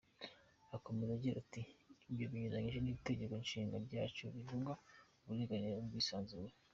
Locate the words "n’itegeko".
2.81-3.33